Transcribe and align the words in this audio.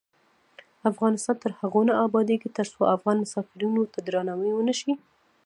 افغانستان 0.91 1.35
تر 1.43 1.51
هغو 1.59 1.81
نه 1.89 1.93
ابادیږي، 2.05 2.49
ترڅو 2.57 2.81
افغان 2.95 3.17
مسافرینو 3.23 3.83
ته 3.93 3.99
درناوی 4.07 4.51
ونشي. 4.53 4.93